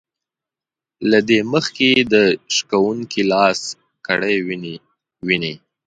له 1.11 1.19
دې 1.29 1.39
مخکې 1.53 1.89
د 2.13 2.15
شکوونکي 2.55 3.21
لاس 3.31 3.59
کړي 4.07 4.35
وينې 4.47 4.75
وينې 5.27 5.53